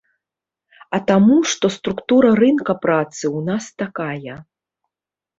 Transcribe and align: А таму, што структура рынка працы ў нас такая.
А 0.97 0.99
таму, 1.09 1.35
што 1.51 1.69
структура 1.75 2.31
рынка 2.41 2.75
працы 2.85 3.23
ў 3.29 3.39
нас 3.51 3.63
такая. 3.83 4.35